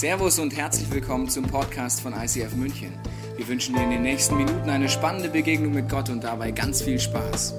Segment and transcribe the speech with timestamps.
[0.00, 2.98] Servus und herzlich willkommen zum Podcast von ICF München.
[3.36, 6.80] Wir wünschen dir in den nächsten Minuten eine spannende Begegnung mit Gott und dabei ganz
[6.80, 7.52] viel Spaß.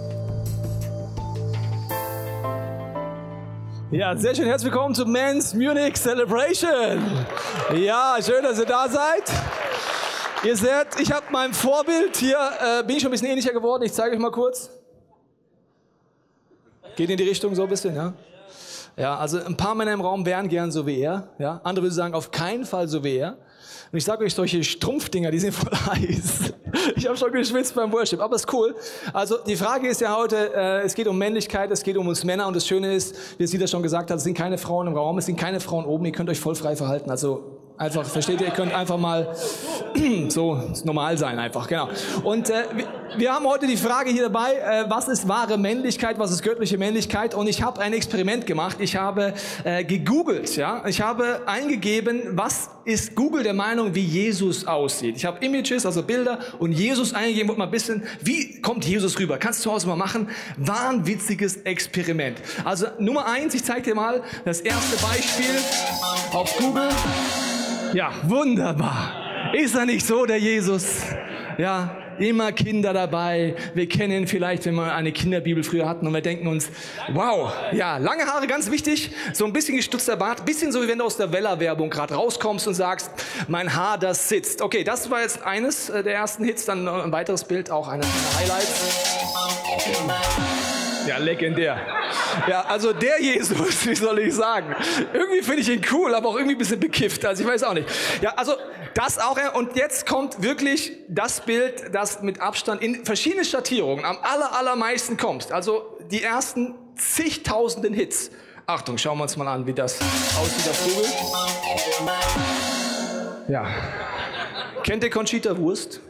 [3.92, 4.48] Ja, sehr schön.
[4.48, 7.04] Herzlich willkommen zum Men's Munich Celebration.
[7.76, 9.32] Ja, schön, dass ihr da seid.
[10.44, 13.84] Ihr seht, ich habe mein Vorbild hier, äh, bin ich schon ein bisschen ähnlicher geworden.
[13.84, 14.72] Ich zeige euch mal kurz.
[16.96, 18.16] Geht in die Richtung so ein bisschen, ja?
[18.98, 21.30] Ja, also ein paar Männer im Raum wären gern so wie er.
[21.40, 23.38] Ja, andere würden sagen, auf keinen Fall so wie er.
[23.92, 26.54] Und ich sage euch, solche Strumpfdinger, die sind voll heiß.
[26.96, 28.74] Ich habe schon geschwitzt beim Worship, aber ist cool.
[29.12, 32.24] Also die Frage ist ja heute, äh, es geht um Männlichkeit, es geht um uns
[32.24, 34.88] Männer und das Schöne ist, wie es wieder schon gesagt hat, es sind keine Frauen
[34.88, 37.10] im Raum, es sind keine Frauen oben, ihr könnt euch voll frei verhalten.
[37.10, 39.36] Also Einfach, versteht ihr, ihr könnt einfach mal
[40.28, 41.90] so normal sein einfach, genau.
[42.24, 42.64] Und äh,
[43.18, 46.78] wir haben heute die Frage hier dabei, äh, was ist wahre Männlichkeit, was ist göttliche
[46.78, 47.34] Männlichkeit?
[47.34, 48.78] Und ich habe ein Experiment gemacht.
[48.80, 50.84] Ich habe äh, gegoogelt, ja.
[50.86, 55.18] Ich habe eingegeben, was ist Google der Meinung, wie Jesus aussieht.
[55.18, 59.18] Ich habe Images, also Bilder und Jesus eingegeben und mal ein bisschen, wie kommt Jesus
[59.18, 59.40] rüber?
[59.40, 60.30] Kannst du zu Hause mal machen.
[60.58, 62.38] Wahnwitziges Experiment.
[62.64, 65.56] Also Nummer eins, ich zeige dir mal das erste Beispiel
[66.32, 66.90] auf Google.
[67.94, 69.52] Ja, wunderbar.
[69.54, 71.02] Ist er nicht so, der Jesus?
[71.58, 73.56] Ja, immer Kinder dabei.
[73.74, 76.70] Wir kennen vielleicht, wenn wir eine Kinderbibel früher hatten und wir denken uns,
[77.14, 81.00] wow, ja, lange Haare, ganz wichtig, so ein bisschen gestutzter Bart, bisschen so wie wenn
[81.00, 83.12] du aus der Weller-Werbung gerade rauskommst und sagst,
[83.48, 84.62] mein Haar, das sitzt.
[84.62, 88.08] Okay, das war jetzt eines äh, der ersten Hits, dann ein weiteres Bild, auch eines
[88.08, 89.12] der Highlights.
[91.08, 91.80] Ja, legendär.
[92.48, 94.76] Ja, also der Jesus, wie soll ich sagen?
[95.14, 97.26] Irgendwie finde ich ihn cool, aber auch irgendwie ein bisschen bekifft.
[97.26, 97.88] Also ich weiß auch nicht.
[98.22, 98.54] Ja, also
[98.94, 99.38] das auch.
[99.56, 105.18] Und jetzt kommt wirklich das Bild, das mit Abstand in verschiedenen Schattierungen am aller, allermeisten
[105.18, 105.52] kommt.
[105.52, 108.32] Also die ersten zigtausenden Hits.
[108.68, 110.00] Achtung, schauen wir uns mal an, wie das
[110.40, 111.06] aussieht auf Google.
[113.48, 113.68] Ja.
[114.84, 116.02] Kennt ihr Conchita Wurst?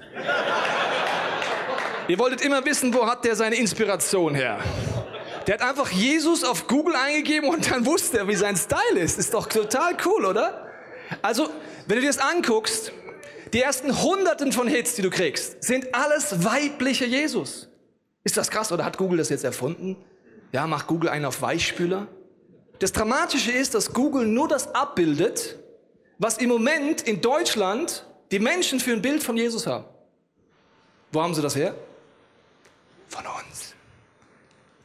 [2.08, 4.60] Ihr wolltet immer wissen, wo hat der seine Inspiration her?
[5.48, 9.18] Der hat einfach Jesus auf Google eingegeben und dann wusste er, wie sein Style ist.
[9.20, 10.68] Ist doch total cool, oder?
[11.22, 11.50] Also,
[11.88, 12.92] wenn du dir das anguckst,
[13.54, 17.70] die ersten Hunderten von Hits, die du kriegst, sind alles weibliche Jesus.
[18.24, 19.98] Ist das krass oder hat Google das jetzt erfunden?
[20.52, 22.08] Ja, macht Google einen auf Weichspüler?
[22.80, 25.58] Das Dramatische ist, dass Google nur das abbildet,
[26.18, 29.86] was im Moment in Deutschland die Menschen für ein Bild von Jesus haben.
[31.12, 31.76] Wo haben sie das her?
[33.12, 33.76] Von uns.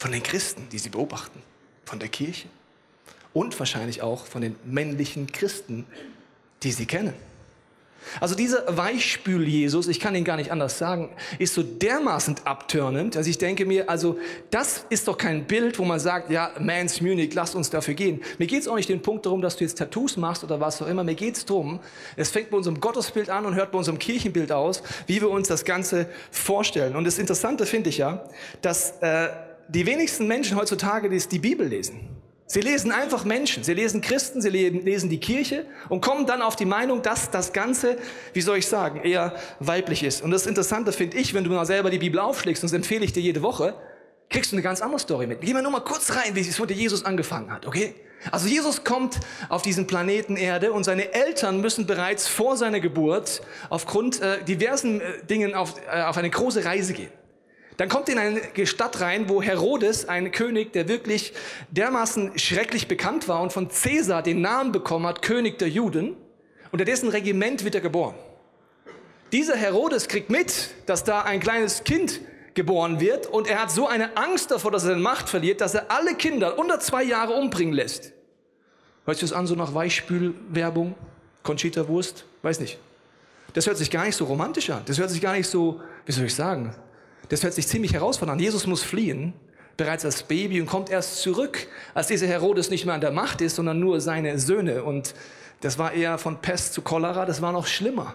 [0.01, 1.41] Von den Christen, die sie beobachten.
[1.85, 2.49] Von der Kirche.
[3.33, 5.87] Und wahrscheinlich auch von den männlichen Christen,
[6.65, 7.15] die sie kennen.
[8.21, 13.27] Also dieser Weichspül-Jesus, ich kann ihn gar nicht anders sagen, ist so dermaßen abturnend, dass
[13.27, 14.19] ich denke mir, also
[14.51, 18.23] das ist doch kein Bild, wo man sagt, ja, Mans Munich, lass uns dafür gehen.
[18.39, 20.81] Mir geht es auch nicht den Punkt darum, dass du jetzt Tattoos machst oder was
[20.83, 21.05] auch immer.
[21.05, 21.81] Mir geht es darum,
[22.17, 25.49] es fängt bei unserem Gottesbild an und hört bei unserem Kirchenbild aus, wie wir uns
[25.49, 26.97] das Ganze vorstellen.
[26.97, 28.25] Und das Interessante finde ich ja,
[28.63, 29.29] dass äh,
[29.69, 32.16] die wenigsten Menschen heutzutage die, die Bibel lesen.
[32.49, 36.55] Sie lesen einfach Menschen, sie lesen Christen, sie lesen die Kirche und kommen dann auf
[36.55, 37.99] die Meinung, dass das Ganze,
[38.35, 40.23] wie soll ich sagen, eher weiblich ist.
[40.23, 43.05] Und das Interessante finde ich, wenn du mal selber die Bibel aufschlägst, und das empfehle
[43.05, 43.75] ich dir jede Woche,
[44.31, 45.41] kriegst du eine ganz andere Story mit.
[45.41, 47.95] Gehen wir nur mal kurz rein, wie es mit Jesus angefangen hat, okay?
[48.31, 49.19] Also Jesus kommt
[49.49, 55.01] auf diesen Planeten Erde und seine Eltern müssen bereits vor seiner Geburt aufgrund äh, diversen
[55.01, 57.11] äh, Dingen auf, äh, auf eine große Reise gehen.
[57.77, 61.35] Dann kommt in eine Stadt rein, wo Herodes, ein König, der wirklich
[61.71, 66.17] dermaßen schrecklich bekannt war und von Caesar den Namen bekommen hat, König der Juden,
[66.73, 68.15] unter dessen Regiment wird er geboren.
[69.33, 72.21] Dieser Herodes kriegt mit, dass da ein kleines Kind
[72.55, 75.75] geboren wird und er hat so eine Angst davor, dass er seine Macht verliert, dass
[75.75, 78.13] er alle Kinder unter zwei Jahre umbringen lässt.
[79.05, 80.95] Hört sich das an, so nach Weichspülwerbung?
[81.43, 82.25] Conchita Wurst?
[82.43, 82.79] Weiß nicht.
[83.53, 84.83] Das hört sich gar nicht so romantisch an.
[84.87, 86.75] Das hört sich gar nicht so, wie soll ich sagen,
[87.29, 88.45] das hört sich ziemlich herausfordernd an.
[88.45, 89.35] Jesus muss fliehen,
[89.77, 93.41] bereits als Baby und kommt erst zurück, als dieser Herodes nicht mehr an der Macht
[93.41, 94.85] ist, sondern nur seine Söhne.
[94.85, 95.15] Und
[95.61, 98.15] das war eher von Pest zu Cholera, das war noch schlimmer.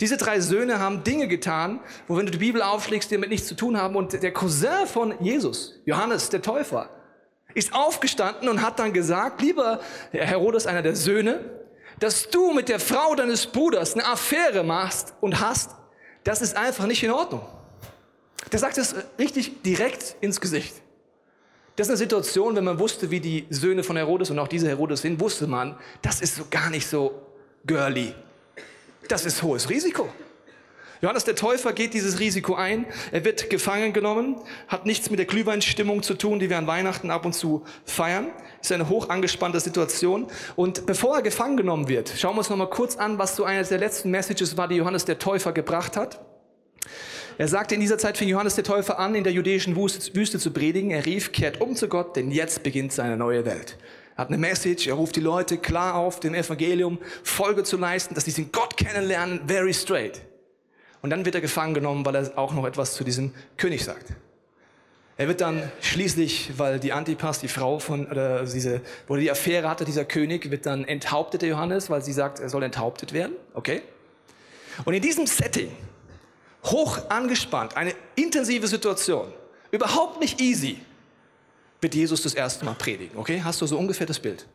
[0.00, 3.46] Diese drei Söhne haben Dinge getan, wo wenn du die Bibel aufschlägst, die damit nichts
[3.46, 3.96] zu tun haben.
[3.96, 6.88] Und der Cousin von Jesus, Johannes der Täufer,
[7.52, 9.80] ist aufgestanden und hat dann gesagt, lieber
[10.12, 11.40] Herodes, einer der Söhne,
[11.98, 15.72] dass du mit der Frau deines Bruders eine Affäre machst und hast,
[16.24, 17.42] das ist einfach nicht in Ordnung.
[18.52, 20.74] Der sagt es richtig direkt ins Gesicht.
[21.76, 24.68] Das ist eine Situation, wenn man wusste, wie die Söhne von Herodes und auch diese
[24.68, 27.22] Herodes sind, wusste man, das ist so gar nicht so
[27.64, 28.14] girly.
[29.08, 30.08] Das ist hohes Risiko.
[31.02, 32.84] Johannes der Täufer geht dieses Risiko ein.
[33.10, 34.36] Er wird gefangen genommen,
[34.68, 38.26] hat nichts mit der Glühweinstimmung zu tun, die wir an Weihnachten ab und zu feiern.
[38.60, 40.26] Ist eine hoch angespannte Situation.
[40.56, 43.44] Und bevor er gefangen genommen wird, schauen wir uns noch mal kurz an, was so
[43.44, 46.20] eine der letzten Messages war, die Johannes der Täufer gebracht hat.
[47.40, 50.50] Er sagte, in dieser Zeit fing Johannes der Täufer an, in der jüdischen Wüste zu
[50.50, 50.90] predigen.
[50.90, 53.78] Er rief, kehrt um zu Gott, denn jetzt beginnt seine neue Welt.
[54.14, 58.14] Er hat eine Message, er ruft die Leute klar auf, dem Evangelium Folge zu leisten,
[58.14, 60.20] dass sie den Gott kennenlernen, very straight.
[61.00, 64.08] Und dann wird er gefangen genommen, weil er auch noch etwas zu diesem König sagt.
[65.16, 69.70] Er wird dann schließlich, weil die Antipas, die Frau von, oder diese, wo die Affäre
[69.70, 73.32] hatte, dieser König, wird dann enthauptet, der Johannes, weil sie sagt, er soll enthauptet werden.
[73.54, 73.80] Okay?
[74.84, 75.70] Und in diesem Setting,
[76.64, 79.32] hoch angespannt, eine intensive Situation,
[79.70, 80.78] überhaupt nicht easy,
[81.80, 83.16] wird Jesus das erste Mal predigen.
[83.18, 83.40] Okay?
[83.42, 84.46] Hast du so ungefähr das Bild?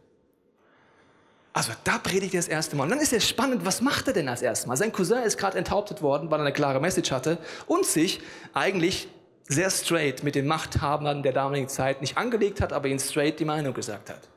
[1.53, 2.83] Also da predigt er das erste Mal.
[2.83, 4.75] Und dann ist es spannend, was macht er denn als erstes Mal?
[4.75, 8.19] Sein Cousin ist gerade enthauptet worden, weil er eine klare Message hatte und sich
[8.53, 9.07] eigentlich
[9.47, 13.45] sehr straight mit den Machthabern der damaligen Zeit nicht angelegt hat, aber ihnen straight die
[13.45, 14.27] Meinung gesagt hat.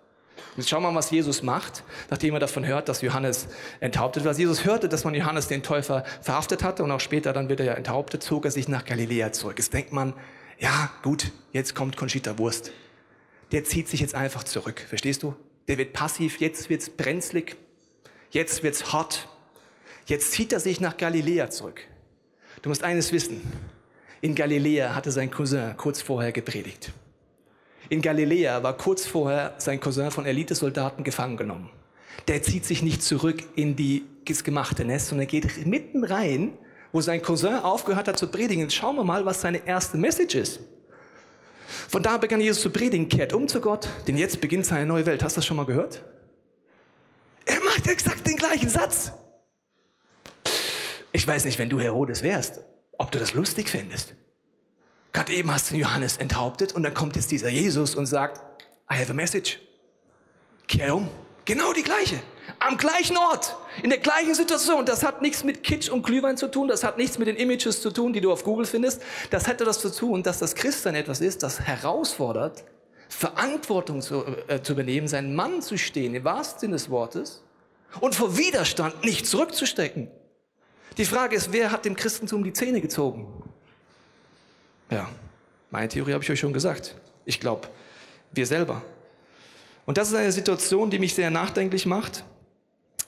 [0.56, 3.48] Jetzt schauen wir mal, was Jesus macht, nachdem er davon hört, dass Johannes
[3.80, 4.26] enthauptet.
[4.26, 7.60] Als Jesus hörte, dass man Johannes den Täufer verhaftet hatte und auch später dann wird
[7.60, 9.58] er ja enthauptet, zog er sich nach Galiläa zurück.
[9.58, 10.14] Jetzt denkt man,
[10.58, 12.72] ja gut, jetzt kommt Conchita Wurst.
[13.52, 15.34] Der zieht sich jetzt einfach zurück, verstehst du?
[15.68, 17.56] der wird passiv, jetzt wird's brenzlig,
[18.30, 19.28] jetzt wird's hot,
[20.06, 21.82] jetzt zieht er sich nach Galiläa zurück.
[22.62, 23.40] Du musst eines wissen,
[24.20, 26.90] in Galiläa hatte sein Cousin kurz vorher gepredigt.
[27.88, 31.70] In Galiläa war kurz vorher sein Cousin von Elitesoldaten gefangen genommen.
[32.26, 36.52] Der zieht sich nicht zurück in die, das gemachte Nest, sondern geht mitten rein,
[36.92, 38.68] wo sein Cousin aufgehört hat zu predigen.
[38.70, 40.60] schauen wir mal, was seine erste Message ist.
[41.88, 45.06] Von da begann Jesus zu predigen, kehrt um zu Gott, denn jetzt beginnt seine neue
[45.06, 45.22] Welt.
[45.22, 46.02] Hast du das schon mal gehört?
[47.46, 49.12] Er macht exakt den gleichen Satz.
[51.12, 52.60] Ich weiß nicht, wenn du Herodes wärst,
[52.98, 54.14] ob du das lustig findest.
[55.18, 58.40] Gerade eben hast du Johannes enthauptet und dann kommt jetzt dieser Jesus und sagt,
[58.88, 59.58] I have a message.
[60.68, 61.08] Kehr um.
[61.44, 62.20] Genau die gleiche.
[62.60, 64.86] Am gleichen Ort, in der gleichen Situation.
[64.86, 67.82] Das hat nichts mit Kitsch und Glühwein zu tun, das hat nichts mit den Images
[67.82, 69.02] zu tun, die du auf Google findest.
[69.30, 72.62] Das hätte das zu tun, dass das Christsein etwas ist, das herausfordert,
[73.08, 77.42] Verantwortung zu, äh, zu übernehmen, seinen Mann zu stehen, im wahrsten Sinne des Wortes,
[78.00, 80.12] und vor Widerstand nicht zurückzustecken.
[80.96, 83.47] Die Frage ist, wer hat dem Christentum die Zähne gezogen?
[84.90, 85.08] Ja,
[85.70, 86.94] meine Theorie habe ich euch schon gesagt.
[87.24, 87.68] Ich glaube,
[88.32, 88.82] wir selber.
[89.84, 92.24] Und das ist eine Situation, die mich sehr nachdenklich macht,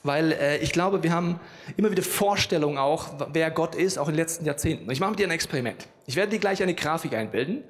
[0.03, 1.39] weil äh, ich glaube, wir haben
[1.77, 4.89] immer wieder Vorstellungen auch, wer Gott ist, auch in den letzten Jahrzehnten.
[4.91, 5.87] Ich mache mit dir ein Experiment.
[6.07, 7.63] Ich werde dir gleich eine Grafik einbilden,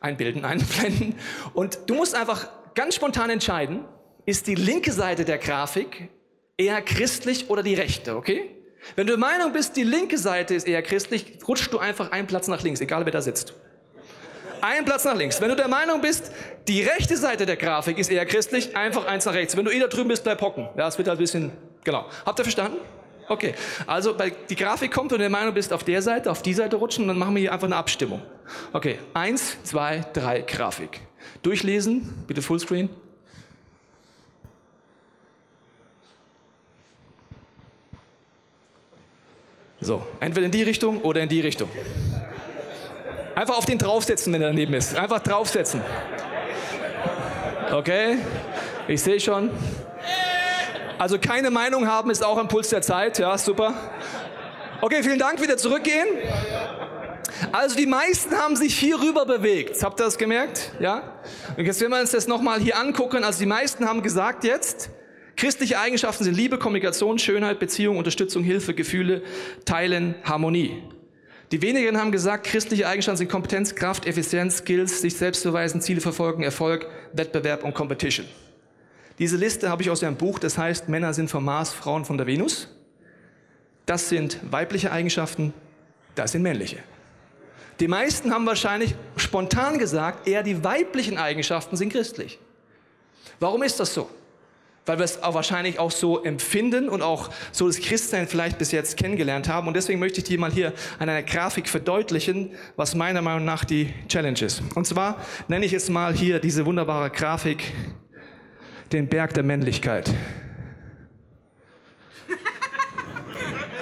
[0.00, 1.14] einbilden, einblenden.
[1.54, 3.84] Und du musst einfach ganz spontan entscheiden,
[4.26, 6.08] ist die linke Seite der Grafik
[6.56, 8.55] eher christlich oder die rechte, okay?
[8.94, 12.26] Wenn du der Meinung bist, die linke Seite ist eher christlich, rutschst du einfach einen
[12.26, 13.54] Platz nach links, egal wer da sitzt.
[14.60, 15.40] Ein Platz nach links.
[15.40, 16.32] Wenn du der Meinung bist,
[16.66, 19.56] die rechte Seite der Grafik ist eher christlich, einfach eins nach rechts.
[19.56, 20.68] Wenn du eh da drüben bist, bleib hocken.
[20.76, 21.52] Ja, es wird halt ein bisschen,
[21.84, 22.06] genau.
[22.24, 22.78] Habt ihr verstanden?
[23.28, 23.54] Okay.
[23.86, 26.54] Also, bei, die Grafik kommt und du der Meinung bist, auf der Seite, auf die
[26.54, 28.22] Seite rutschen, dann machen wir hier einfach eine Abstimmung.
[28.72, 28.98] Okay.
[29.14, 31.00] Eins, zwei, drei, Grafik.
[31.42, 32.88] Durchlesen, bitte Fullscreen.
[39.86, 41.68] So, entweder in die Richtung oder in die Richtung.
[43.36, 44.96] Einfach auf den draufsetzen, wenn er daneben ist.
[44.96, 45.80] Einfach draufsetzen.
[47.70, 48.18] Okay?
[48.88, 49.48] Ich sehe schon.
[50.98, 53.20] Also keine Meinung haben ist auch ein Puls der Zeit.
[53.20, 53.74] Ja, super.
[54.80, 55.40] Okay, vielen Dank.
[55.40, 56.08] Wieder zurückgehen.
[57.52, 59.80] Also die meisten haben sich hier rüber bewegt.
[59.84, 60.72] Habt ihr das gemerkt?
[60.80, 61.12] Ja?
[61.56, 63.22] Und jetzt werden wir uns das nochmal hier angucken.
[63.22, 64.90] Also die meisten haben gesagt jetzt,
[65.36, 69.22] christliche Eigenschaften sind Liebe, Kommunikation, Schönheit, Beziehung, Unterstützung, Hilfe, Gefühle,
[69.64, 70.82] Teilen, Harmonie.
[71.52, 76.00] Die wenigen haben gesagt, christliche Eigenschaften sind Kompetenz, Kraft, Effizienz, Skills, sich selbst beweisen, Ziele
[76.00, 78.26] verfolgen, Erfolg, Wettbewerb und Competition.
[79.18, 82.18] Diese Liste habe ich aus einem Buch, das heißt Männer sind vom Mars, Frauen von
[82.18, 82.68] der Venus.
[83.86, 85.54] Das sind weibliche Eigenschaften,
[86.16, 86.78] das sind männliche.
[87.78, 92.38] Die meisten haben wahrscheinlich spontan gesagt, eher die weiblichen Eigenschaften sind christlich.
[93.38, 94.10] Warum ist das so?
[94.86, 98.72] Weil wir es auch wahrscheinlich auch so empfinden und auch so das Christsein vielleicht bis
[98.72, 99.66] jetzt kennengelernt haben.
[99.66, 103.64] Und deswegen möchte ich dir mal hier an einer Grafik verdeutlichen, was meiner Meinung nach
[103.64, 104.62] die Challenge ist.
[104.74, 107.72] Und zwar nenne ich es mal hier diese wunderbare Grafik,
[108.92, 110.10] den Berg der Männlichkeit.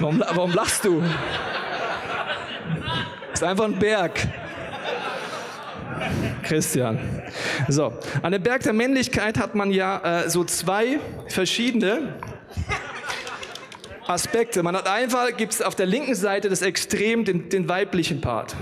[0.00, 1.02] Warum, warum lachst du?
[3.30, 4.18] Das ist einfach ein Berg.
[6.44, 6.98] Christian.
[7.68, 12.14] So, an dem Berg der Männlichkeit hat man ja äh, so zwei verschiedene
[14.06, 14.62] Aspekte.
[14.62, 18.54] Man hat einfach, gibt es auf der linken Seite das Extrem, den, den weiblichen Part.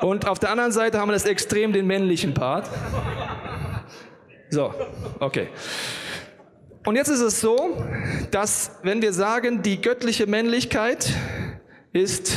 [0.00, 2.68] Und auf der anderen Seite haben wir das Extrem, den männlichen Part.
[4.50, 4.72] So,
[5.20, 5.48] okay.
[6.84, 7.76] Und jetzt ist es so,
[8.30, 11.12] dass wenn wir sagen, die göttliche Männlichkeit
[11.92, 12.36] ist,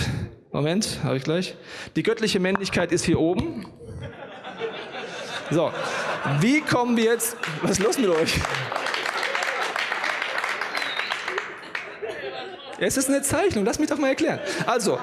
[0.52, 1.56] Moment, habe ich gleich,
[1.96, 3.68] die göttliche Männlichkeit ist hier oben.
[5.52, 5.72] So,
[6.40, 8.34] wie kommen wir jetzt, was ist los mit euch?
[12.80, 14.40] Es ist eine Zeichnung, lass mich doch mal erklären.
[14.66, 14.98] Also,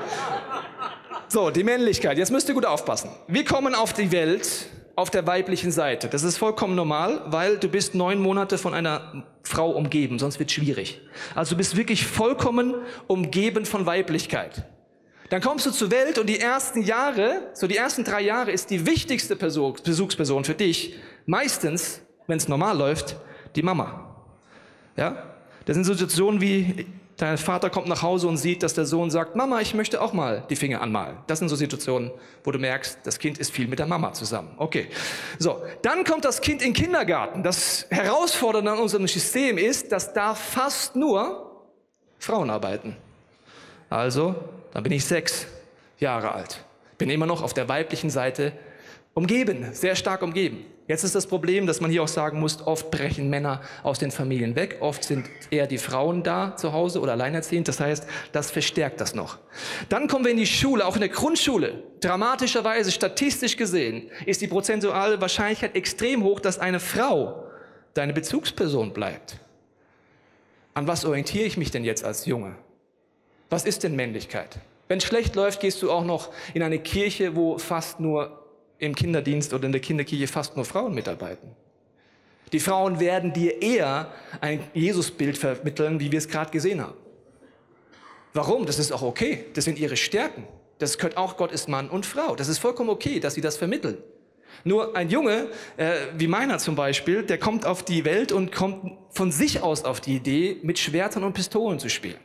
[1.28, 2.18] so, die Männlichkeit.
[2.18, 3.10] Jetzt müsst ihr gut aufpassen.
[3.28, 6.08] Wir kommen auf die Welt auf der weiblichen Seite.
[6.08, 10.50] Das ist vollkommen normal, weil du bist neun Monate von einer Frau umgeben, sonst wird
[10.50, 11.02] schwierig.
[11.34, 12.74] Also du bist wirklich vollkommen
[13.06, 14.64] umgeben von Weiblichkeit.
[15.28, 18.70] Dann kommst du zur Welt und die ersten Jahre, so die ersten drei Jahre ist
[18.70, 20.94] die wichtigste Besuchsperson für dich
[21.26, 23.16] meistens, wenn es normal läuft,
[23.54, 24.16] die Mama.
[24.96, 25.34] Ja?
[25.64, 29.36] Das sind Situationen wie Dein Vater kommt nach Hause und sieht, dass der Sohn sagt,
[29.36, 31.16] Mama, ich möchte auch mal die Finger anmalen.
[31.26, 32.10] Das sind so Situationen,
[32.44, 34.50] wo du merkst, das Kind ist viel mit der Mama zusammen.
[34.58, 34.88] Okay.
[35.38, 35.62] So.
[35.80, 37.42] Dann kommt das Kind in den Kindergarten.
[37.42, 41.64] Das Herausfordernde an unserem System ist, dass da fast nur
[42.18, 42.96] Frauen arbeiten.
[43.88, 44.34] Also,
[44.76, 45.46] dann bin ich sechs
[45.98, 46.62] Jahre alt.
[46.98, 48.52] Bin immer noch auf der weiblichen Seite
[49.14, 50.66] umgeben, sehr stark umgeben.
[50.86, 54.10] Jetzt ist das Problem, dass man hier auch sagen muss, oft brechen Männer aus den
[54.10, 57.68] Familien weg, oft sind eher die Frauen da zu Hause oder alleinerziehend.
[57.68, 59.38] Das heißt, das verstärkt das noch.
[59.88, 61.82] Dann kommen wir in die Schule, auch in der Grundschule.
[62.00, 67.46] Dramatischerweise, statistisch gesehen, ist die prozentuale Wahrscheinlichkeit extrem hoch, dass eine Frau
[67.94, 69.38] deine Bezugsperson bleibt.
[70.74, 72.56] An was orientiere ich mich denn jetzt als Junge?
[73.50, 74.58] Was ist denn Männlichkeit?
[74.88, 78.44] Wenn es schlecht läuft, gehst du auch noch in eine Kirche, wo fast nur
[78.78, 81.50] im Kinderdienst oder in der Kinderkirche fast nur Frauen mitarbeiten.
[82.52, 86.94] Die Frauen werden dir eher ein Jesusbild vermitteln, wie wir es gerade gesehen haben.
[88.34, 88.66] Warum?
[88.66, 89.46] Das ist auch okay.
[89.54, 90.44] Das sind ihre Stärken.
[90.78, 92.36] Das gehört auch, Gott ist Mann und Frau.
[92.36, 93.98] Das ist vollkommen okay, dass sie das vermitteln.
[94.62, 98.92] Nur ein Junge, äh, wie meiner zum Beispiel, der kommt auf die Welt und kommt
[99.10, 102.18] von sich aus auf die Idee, mit Schwertern und Pistolen zu spielen.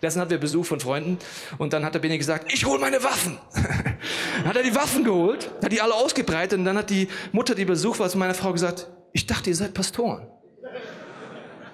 [0.00, 1.18] Letztens hatten wir Besuch von Freunden
[1.58, 3.38] und dann hat der Benny gesagt, ich hole meine Waffen.
[3.54, 7.54] dann hat er die Waffen geholt, hat die alle ausgebreitet und dann hat die Mutter,
[7.54, 10.26] die Besuch war, zu meiner Frau gesagt, ich dachte, ihr seid Pastoren.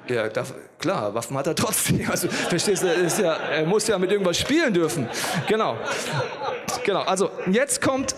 [0.08, 0.44] Ja, da,
[0.78, 2.00] klar, Waffen hat er trotzdem.
[2.10, 5.08] Also, verstehst du, ja, er muss ja mit irgendwas spielen dürfen.
[5.48, 5.76] Genau.
[6.84, 8.14] Genau, also jetzt kommt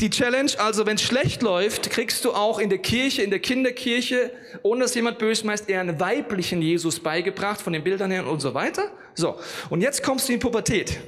[0.00, 3.40] die Challenge, also wenn es schlecht läuft, kriegst du auch in der Kirche, in der
[3.40, 4.30] Kinderkirche,
[4.62, 8.40] ohne dass jemand böse meint, eher einen weiblichen Jesus beigebracht, von den Bildern her und
[8.40, 8.90] so weiter.
[9.14, 9.36] So,
[9.70, 10.98] und jetzt kommst du in Pubertät.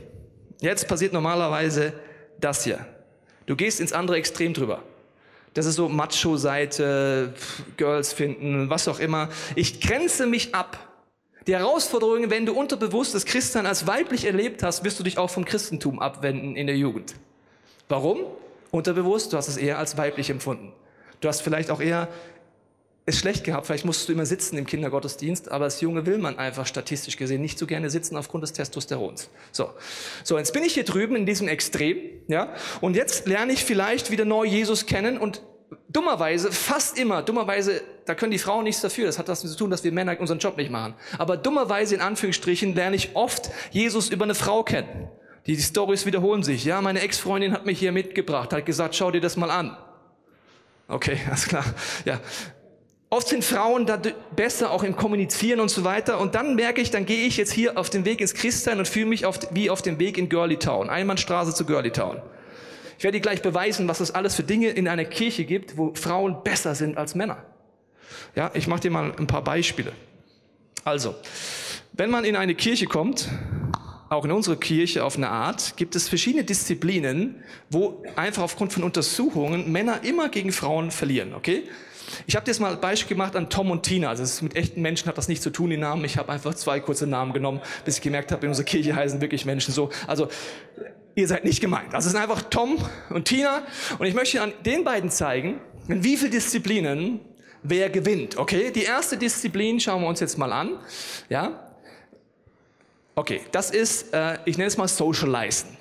[0.60, 1.92] Jetzt passiert normalerweise
[2.40, 2.84] das hier.
[3.46, 4.82] Du gehst ins andere Extrem drüber.
[5.54, 7.34] Das ist so Macho-Seite,
[7.76, 9.28] Girls finden, was auch immer.
[9.56, 10.78] Ich grenze mich ab.
[11.46, 15.30] Die Herausforderung, wenn du unterbewusst das Christsein als weiblich erlebt hast, wirst du dich auch
[15.30, 17.14] vom Christentum abwenden in der Jugend.
[17.88, 18.26] Warum?
[18.70, 20.72] Unterbewusst, du hast es eher als weiblich empfunden.
[21.20, 22.08] Du hast vielleicht auch eher
[23.06, 26.38] es schlecht gehabt, vielleicht musst du immer sitzen im Kindergottesdienst, aber als Junge will man
[26.38, 29.30] einfach statistisch gesehen nicht so gerne sitzen aufgrund des Testosterons.
[29.52, 29.70] So,
[30.22, 31.98] so jetzt bin ich hier drüben in diesem Extrem,
[32.28, 35.42] ja, und jetzt lerne ich vielleicht wieder neu Jesus kennen und
[35.88, 39.70] dummerweise, fast immer, dummerweise, da können die Frauen nichts dafür, das hat was zu tun,
[39.70, 44.10] dass wir Männer unseren Job nicht machen, aber dummerweise in Anführungsstrichen lerne ich oft Jesus
[44.10, 45.08] über eine Frau kennen.
[45.50, 46.64] Die, Stories wiederholen sich.
[46.64, 49.76] Ja, meine Ex-Freundin hat mich hier mitgebracht, hat gesagt, schau dir das mal an.
[50.86, 51.64] Okay, alles klar.
[52.04, 52.20] Ja.
[53.08, 54.00] Oft sind Frauen da
[54.36, 56.20] besser auch im Kommunizieren und so weiter.
[56.20, 58.86] Und dann merke ich, dann gehe ich jetzt hier auf den Weg ins Christsein und
[58.86, 60.88] fühle mich auf, wie auf dem Weg in Girly Town.
[60.88, 62.22] Einbahnstraße zu Girly Town.
[62.96, 65.92] Ich werde dir gleich beweisen, was es alles für Dinge in einer Kirche gibt, wo
[65.96, 67.42] Frauen besser sind als Männer.
[68.36, 69.90] Ja, ich mache dir mal ein paar Beispiele.
[70.84, 71.16] Also,
[71.92, 73.28] wenn man in eine Kirche kommt,
[74.10, 77.36] auch in unserer Kirche auf eine Art, gibt es verschiedene Disziplinen,
[77.70, 81.62] wo einfach aufgrund von Untersuchungen Männer immer gegen Frauen verlieren, okay?
[82.26, 84.08] Ich habe dir jetzt mal ein Beispiel gemacht an Tom und Tina.
[84.08, 86.04] Also ist, mit echten Menschen hat das nichts zu tun, die Namen.
[86.04, 89.20] Ich habe einfach zwei kurze Namen genommen, bis ich gemerkt habe, in unserer Kirche heißen
[89.20, 89.90] wirklich Menschen so.
[90.08, 90.26] Also
[91.14, 91.94] ihr seid nicht gemeint.
[91.94, 92.78] Also es sind einfach Tom
[93.10, 93.62] und Tina.
[94.00, 97.20] Und ich möchte an den beiden zeigen, in wie vielen Disziplinen
[97.62, 98.36] wer gewinnt.
[98.36, 98.72] Okay?
[98.72, 100.80] Die erste Disziplin schauen wir uns jetzt mal an.
[101.28, 101.69] Ja?
[103.14, 105.76] Okay, das ist, äh, ich nenne es mal Socializen.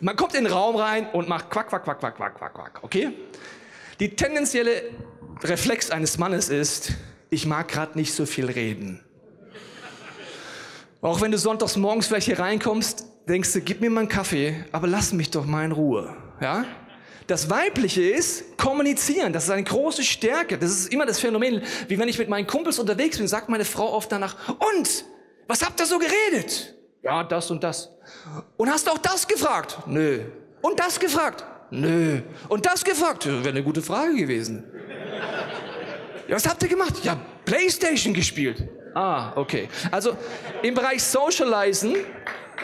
[0.00, 2.78] Man kommt in den Raum rein und macht quack, quack, quack, quack, quack, quack, quack,
[2.82, 3.10] okay?
[3.98, 4.82] Die tendenzielle
[5.42, 6.92] Reflex eines Mannes ist,
[7.28, 9.00] ich mag gerade nicht so viel reden.
[11.02, 14.64] Auch wenn du sonntags morgens vielleicht hier reinkommst, denkst du, gib mir mal einen Kaffee,
[14.72, 16.64] aber lass mich doch mal in Ruhe, ja?
[17.26, 19.32] Das Weibliche ist kommunizieren.
[19.32, 20.58] Das ist eine große Stärke.
[20.58, 23.64] Das ist immer das Phänomen, wie wenn ich mit meinen Kumpels unterwegs bin, sagt meine
[23.64, 25.04] Frau oft danach, und,
[25.46, 26.74] was habt ihr so geredet?
[27.02, 27.90] Ja, das und das.
[28.56, 29.78] Und hast du auch das gefragt?
[29.86, 30.20] Nö.
[30.60, 31.44] Und das gefragt?
[31.70, 32.20] Nö.
[32.48, 33.26] Und das gefragt?
[33.26, 34.64] Wäre eine gute Frage gewesen.
[36.28, 36.94] Ja, was habt ihr gemacht?
[37.02, 38.68] Ja, Playstation gespielt.
[38.94, 39.68] Ah, okay.
[39.90, 40.16] Also
[40.62, 41.96] im Bereich Socializen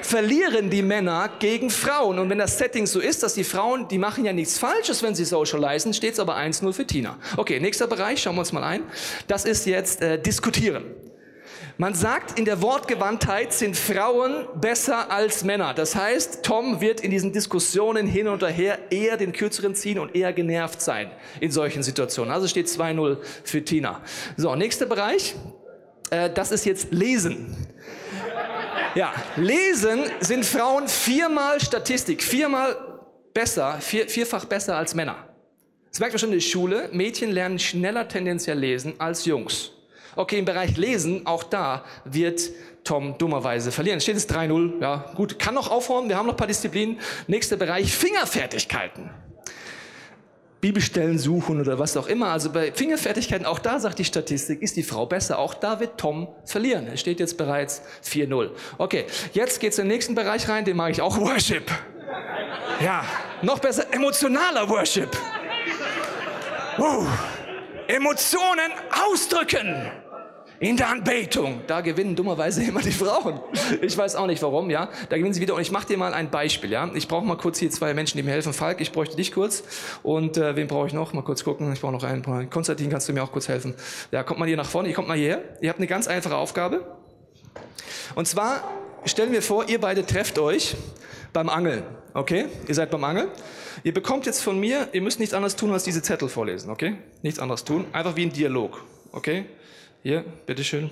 [0.02, 2.18] verlieren die Männer gegen Frauen.
[2.18, 5.14] Und wenn das Setting so ist, dass die Frauen, die machen ja nichts Falsches, wenn
[5.14, 7.16] sie socialisen, steht es aber 1-0 für Tina.
[7.36, 8.82] Okay, nächster Bereich, schauen wir uns mal ein.
[9.28, 10.84] Das ist jetzt äh, diskutieren.
[11.78, 15.74] Man sagt, in der Wortgewandtheit sind Frauen besser als Männer.
[15.74, 20.14] Das heißt, Tom wird in diesen Diskussionen hin und her eher den Kürzeren ziehen und
[20.14, 22.32] eher genervt sein in solchen Situationen.
[22.32, 24.00] Also steht 2-0 für Tina.
[24.38, 25.34] So, nächster Bereich.
[26.08, 27.54] Äh, das ist jetzt Lesen.
[28.94, 32.74] Ja, Lesen sind Frauen viermal Statistik, viermal
[33.34, 35.28] besser, vier, vierfach besser als Männer.
[35.90, 36.88] Das merkt man schon in der Schule.
[36.92, 39.75] Mädchen lernen schneller tendenziell lesen als Jungs.
[40.16, 42.40] Okay, im Bereich Lesen, auch da wird
[42.84, 44.00] Tom dummerweise verlieren.
[44.00, 46.98] Steht es 3-0, ja, gut, kann noch aufhören, wir haben noch ein paar Disziplinen.
[47.26, 49.10] Nächster Bereich, Fingerfertigkeiten.
[50.62, 52.28] Bibelstellen suchen oder was auch immer.
[52.28, 55.38] Also bei Fingerfertigkeiten, auch da sagt die Statistik, ist die Frau besser.
[55.38, 56.86] Auch da wird Tom verlieren.
[56.86, 58.50] Es steht jetzt bereits 4-0.
[58.78, 59.04] Okay,
[59.34, 61.70] jetzt geht's in den nächsten Bereich rein, den mache ich auch Worship.
[62.80, 63.04] Ja,
[63.42, 65.14] noch besser, emotionaler Worship.
[66.78, 67.06] Uh,
[67.86, 69.90] Emotionen ausdrücken
[70.58, 71.62] in der Anbetung.
[71.66, 73.40] Da gewinnen dummerweise immer die Frauen.
[73.82, 74.88] Ich weiß auch nicht warum, ja.
[75.08, 75.54] Da gewinnen sie wieder.
[75.54, 76.90] Und ich mache dir mal ein Beispiel, ja.
[76.94, 78.52] Ich brauche mal kurz hier zwei Menschen, die mir helfen.
[78.52, 79.62] Falk, ich bräuchte dich kurz.
[80.02, 81.12] Und äh, wen brauche ich noch?
[81.12, 81.72] Mal kurz gucken.
[81.72, 82.50] Ich brauche noch einen.
[82.50, 83.74] Konstantin, kannst du mir auch kurz helfen?
[84.10, 84.88] Ja, kommt mal hier nach vorne.
[84.88, 85.42] Ihr kommt mal hierher.
[85.60, 86.84] Ihr habt eine ganz einfache Aufgabe.
[88.14, 88.62] Und zwar
[89.04, 90.76] stellen wir vor, ihr beide trefft euch
[91.32, 91.82] beim Angeln.
[92.14, 92.46] Okay?
[92.66, 93.28] Ihr seid beim Angeln.
[93.82, 96.70] Ihr bekommt jetzt von mir, ihr müsst nichts anderes tun, als diese Zettel vorlesen.
[96.70, 96.96] Okay?
[97.22, 97.84] Nichts anderes tun.
[97.92, 98.82] Einfach wie ein Dialog.
[99.12, 99.44] Okay?
[100.06, 100.88] Hier, bitteschön.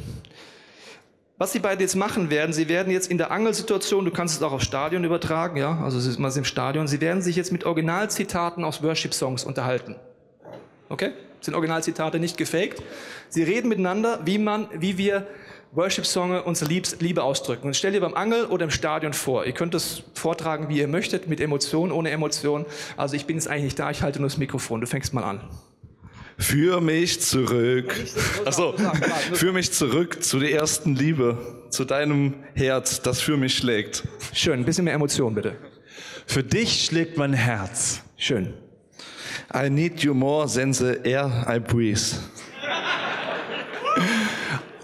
[1.39, 4.43] Was die beiden jetzt machen werden, sie werden jetzt in der Angelsituation, du kannst es
[4.43, 7.63] auch aufs Stadion übertragen, ja, also es ist im Stadion, sie werden sich jetzt mit
[7.63, 9.95] Originalzitaten aus Worship-Songs unterhalten.
[10.89, 11.13] Okay?
[11.39, 12.83] Das sind Originalzitate nicht gefaked.
[13.29, 15.29] Sie reden miteinander, wie man, wie wir
[15.71, 17.69] Worship-Songs unsere Liebe ausdrücken.
[17.69, 19.47] Und stell dir beim Angel oder im Stadion vor.
[19.47, 22.67] Ihr könnt es vortragen, wie ihr möchtet, mit Emotion, ohne Emotion.
[22.97, 24.81] Also ich bin jetzt eigentlich nicht da, ich halte nur das Mikrofon.
[24.81, 25.41] Du fängst mal an.
[26.39, 27.95] Führ mich zurück.
[28.45, 28.75] Achso,
[29.33, 31.39] führ mich zurück zu der ersten Liebe,
[31.71, 34.05] zu deinem Herz, das für mich schlägt.
[34.33, 35.57] Schön, ein bisschen mehr Emotion bitte.
[36.27, 38.03] Für dich schlägt mein Herz.
[38.17, 38.55] Schön.
[39.55, 42.17] I need you more than the air I breathe.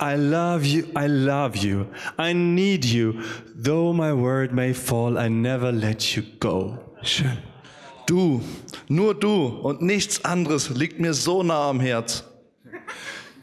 [0.00, 1.86] I love you, I love you,
[2.16, 3.20] I need you.
[3.54, 6.78] Though my word may fall, I never let you go.
[7.02, 7.49] Schön.
[8.10, 8.42] Du,
[8.88, 12.24] nur du und nichts anderes liegt mir so nah am Herz.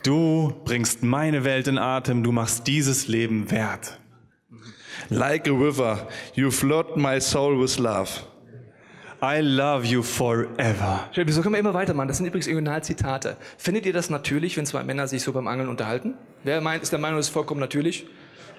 [0.03, 3.97] Du bringst meine Welt in Atem, du machst dieses Leben wert.
[5.07, 8.09] Like a river, you flood my soul with love.
[9.21, 11.07] I love you forever.
[11.15, 12.09] Schön, wieso können wir immer weitermachen?
[12.09, 13.37] Das sind übrigens Originalzitate.
[13.57, 16.15] Findet ihr das natürlich, wenn zwei Männer sich so beim Angeln unterhalten?
[16.43, 18.05] Wer meint, ist der Meinung, das ist vollkommen natürlich?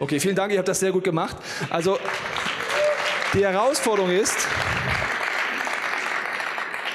[0.01, 1.37] Okay, vielen Dank, ihr habt das sehr gut gemacht.
[1.69, 1.99] Also,
[3.35, 4.49] die Herausforderung ist,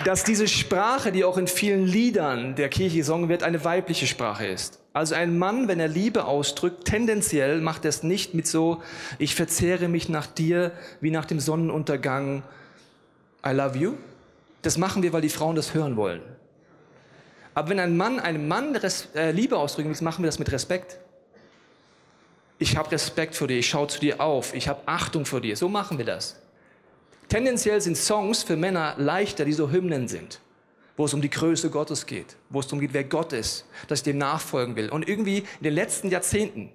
[0.06, 4.46] dass diese Sprache, die auch in vielen Liedern der Kirche gesungen wird, eine weibliche Sprache
[4.46, 4.80] ist.
[4.94, 8.84] Also ein Mann, wenn er Liebe ausdrückt, tendenziell macht er es nicht mit so,
[9.18, 12.44] ich verzehre mich nach dir wie nach dem Sonnenuntergang,
[13.46, 13.94] I love you.
[14.62, 16.22] Das machen wir, weil die Frauen das hören wollen.
[17.54, 18.76] Aber wenn ein Mann einem Mann
[19.16, 20.98] äh, Liebe ausdrücken will, machen wir das mit Respekt.
[22.60, 25.58] Ich habe Respekt vor dir, ich schaue zu dir auf, ich habe Achtung vor dir.
[25.58, 26.40] So machen wir das.
[27.34, 30.40] Tendenziell sind Songs für Männer leichter, die so Hymnen sind,
[30.96, 34.02] wo es um die Größe Gottes geht, wo es darum geht, wer Gott ist, dass
[34.02, 34.92] ich dem nachfolgen will.
[34.92, 36.70] Und irgendwie in den letzten Jahrzehnten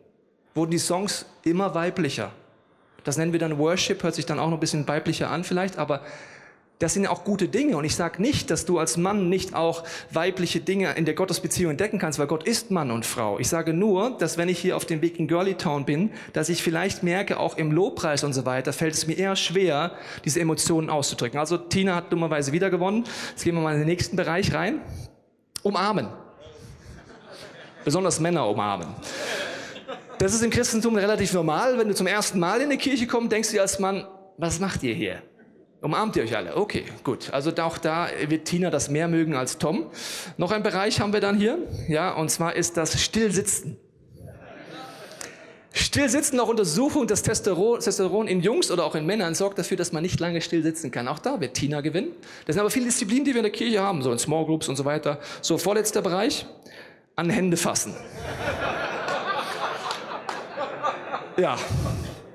[0.56, 2.32] wurden die Songs immer weiblicher.
[3.04, 5.78] Das nennen wir dann Worship, hört sich dann auch noch ein bisschen weiblicher an vielleicht,
[5.78, 6.04] aber
[6.78, 7.76] das sind auch gute Dinge.
[7.76, 11.72] Und ich sage nicht, dass du als Mann nicht auch weibliche Dinge in der Gottesbeziehung
[11.72, 13.38] entdecken kannst, weil Gott ist Mann und Frau.
[13.38, 16.48] Ich sage nur, dass wenn ich hier auf dem Weg in Girly Town bin, dass
[16.48, 19.92] ich vielleicht merke, auch im Lobpreis und so weiter, fällt es mir eher schwer,
[20.24, 21.38] diese Emotionen auszudrücken.
[21.40, 23.04] Also Tina hat dummerweise wieder gewonnen.
[23.30, 24.80] Jetzt gehen wir mal in den nächsten Bereich rein.
[25.62, 26.08] Umarmen.
[27.84, 28.88] Besonders Männer umarmen.
[30.18, 31.78] Das ist im Christentum relativ normal.
[31.78, 34.60] Wenn du zum ersten Mal in die Kirche kommst, denkst du dir als Mann, was
[34.60, 35.22] macht ihr hier?
[35.80, 36.56] Umarmt ihr euch alle?
[36.56, 37.32] Okay, gut.
[37.32, 39.86] Also auch da wird Tina das mehr mögen als Tom.
[40.36, 43.76] Noch ein Bereich haben wir dann hier, ja, und zwar ist das Stillsitzen.
[45.72, 49.76] Still sitzen nach Untersuchung des Testosteron, Testosteron in Jungs oder auch in Männern sorgt dafür,
[49.76, 51.06] dass man nicht lange still sitzen kann.
[51.06, 52.10] Auch da wird Tina gewinnen.
[52.46, 54.68] Das sind aber viele Disziplinen, die wir in der Kirche haben, so in Small Groups
[54.68, 55.20] und so weiter.
[55.40, 56.46] So, vorletzter Bereich,
[57.14, 57.94] an Hände fassen.
[61.36, 61.56] Ja,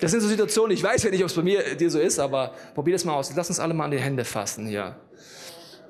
[0.04, 2.20] das sind so Situationen, ich weiß ja nicht, ob es bei mir dir so ist,
[2.20, 3.34] aber probier das mal aus.
[3.34, 4.98] Lass uns alle mal an die Hände fassen hier.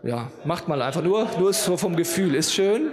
[0.05, 2.35] Ja, macht mal einfach nur, nur so vom Gefühl.
[2.35, 2.91] Ist schön?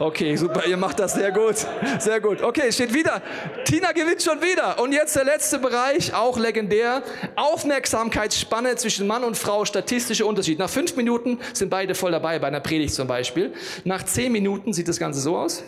[0.00, 1.54] Okay, super, ihr macht das sehr gut.
[2.00, 2.42] Sehr gut.
[2.42, 3.22] Okay, steht wieder.
[3.64, 4.82] Tina gewinnt schon wieder.
[4.82, 7.04] Und jetzt der letzte Bereich, auch legendär.
[7.36, 10.58] Aufmerksamkeitsspanne zwischen Mann und Frau, statistische Unterschied.
[10.58, 13.52] Nach fünf Minuten sind beide voll dabei, bei einer Predigt zum Beispiel.
[13.84, 15.62] Nach zehn Minuten sieht das Ganze so aus.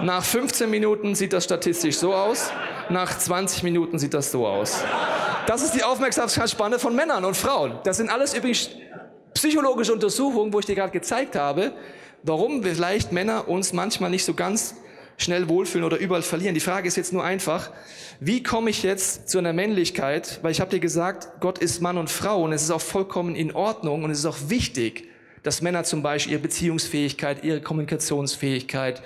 [0.00, 2.50] Nach 15 Minuten sieht das statistisch so aus.
[2.88, 4.82] Nach 20 Minuten sieht das so aus.
[5.46, 7.78] Das ist die Aufmerksamkeitsspanne von Männern und Frauen.
[7.84, 8.70] Das sind alles übrigens
[9.38, 11.72] psychologische Untersuchungen, wo ich dir gerade gezeigt habe,
[12.24, 14.74] warum vielleicht Männer uns manchmal nicht so ganz
[15.16, 16.54] schnell wohlfühlen oder überall verlieren.
[16.54, 17.70] Die Frage ist jetzt nur einfach,
[18.18, 20.40] wie komme ich jetzt zu einer Männlichkeit?
[20.42, 23.36] Weil ich habe dir gesagt, Gott ist Mann und Frau und es ist auch vollkommen
[23.36, 25.08] in Ordnung und es ist auch wichtig,
[25.44, 29.02] dass Männer zum Beispiel ihre Beziehungsfähigkeit, ihre Kommunikationsfähigkeit,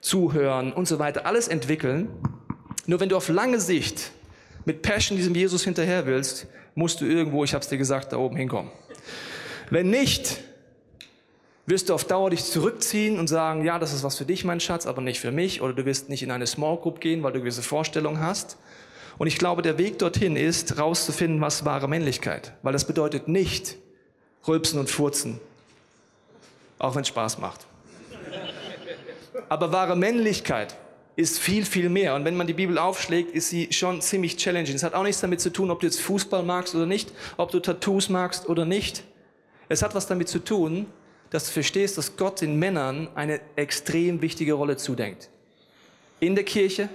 [0.00, 2.08] Zuhören und so weiter alles entwickeln.
[2.86, 4.10] Nur wenn du auf lange Sicht
[4.64, 8.16] mit Passion diesem Jesus hinterher willst, musst du irgendwo, ich habe es dir gesagt, da
[8.16, 8.72] oben hinkommen.
[9.70, 10.38] Wenn nicht,
[11.66, 14.60] wirst du auf Dauer dich zurückziehen und sagen, ja, das ist was für dich, mein
[14.60, 15.60] Schatz, aber nicht für mich.
[15.60, 18.56] Oder du wirst nicht in eine Small Group gehen, weil du gewisse Vorstellungen hast.
[19.18, 22.52] Und ich glaube, der Weg dorthin ist, rauszufinden, was wahre Männlichkeit.
[22.62, 23.76] Weil das bedeutet nicht
[24.46, 25.40] rülpsen und furzen.
[26.78, 27.66] Auch wenn es Spaß macht.
[29.48, 30.76] Aber wahre Männlichkeit
[31.16, 32.14] ist viel, viel mehr.
[32.14, 34.76] Und wenn man die Bibel aufschlägt, ist sie schon ziemlich challenging.
[34.76, 37.50] Es hat auch nichts damit zu tun, ob du jetzt Fußball magst oder nicht, ob
[37.50, 39.02] du Tattoos magst oder nicht.
[39.68, 40.86] Es hat was damit zu tun,
[41.30, 45.28] dass du verstehst, dass Gott den Männern eine extrem wichtige Rolle zudenkt.
[46.20, 46.88] In der Kirche,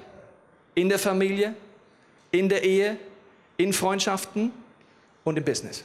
[0.76, 1.54] in der Familie,
[2.32, 2.98] in der Ehe,
[3.58, 4.52] in Freundschaften
[5.24, 5.84] und im Business.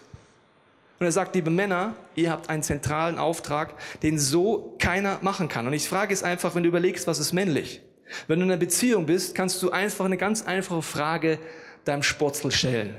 [0.98, 5.66] Und er sagt, liebe Männer, ihr habt einen zentralen Auftrag, den so keiner machen kann.
[5.66, 7.82] Und ich frage es einfach, wenn du überlegst, was ist männlich?
[8.26, 11.38] Wenn du in einer Beziehung bist, kannst du einfach eine ganz einfache Frage
[11.84, 12.96] deinem Sportzel stellen.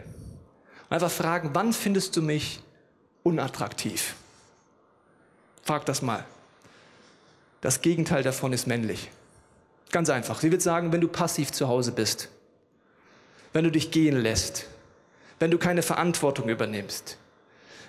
[0.88, 2.62] Und einfach fragen, wann findest du mich
[3.30, 4.16] unattraktiv?
[5.64, 6.26] Frag das mal.
[7.62, 9.10] Das Gegenteil davon ist männlich.
[9.92, 10.40] Ganz einfach.
[10.40, 12.30] Sie wird sagen, wenn du passiv zu Hause bist,
[13.54, 14.66] wenn du dich gehen lässt,
[15.40, 17.18] wenn du keine Verantwortung übernimmst,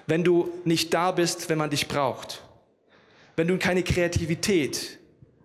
[0.07, 2.43] wenn du nicht da bist, wenn man dich braucht,
[3.37, 4.99] wenn du keine Kreativität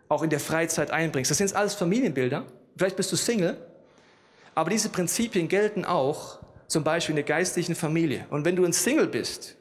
[0.07, 1.31] auch in der Freizeit einbringst.
[1.31, 2.45] Das sind alles Familienbilder.
[2.77, 3.57] Vielleicht bist du Single,
[4.53, 8.25] aber diese Prinzipien gelten auch zum Beispiel in der geistlichen Familie.
[8.29, 9.55] Und wenn du ein Single bist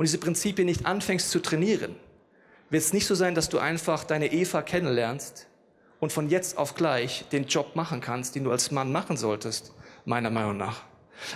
[0.00, 1.94] und diese Prinzipien nicht anfängst zu trainieren,
[2.70, 5.46] wird es nicht so sein, dass du einfach deine Eva kennenlernst
[5.98, 9.74] und von jetzt auf gleich den Job machen kannst, den du als Mann machen solltest,
[10.06, 10.84] meiner Meinung nach.